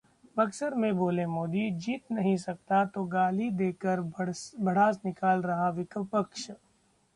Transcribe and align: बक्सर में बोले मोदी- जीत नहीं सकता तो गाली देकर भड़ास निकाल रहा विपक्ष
बक्सर 0.37 0.75
में 0.75 0.95
बोले 0.97 1.25
मोदी- 1.25 1.73
जीत 1.83 2.11
नहीं 2.11 2.35
सकता 2.37 2.83
तो 2.95 3.03
गाली 3.13 3.49
देकर 3.59 4.01
भड़ास 4.01 4.99
निकाल 5.05 5.41
रहा 5.41 5.69
विपक्ष 5.69 6.49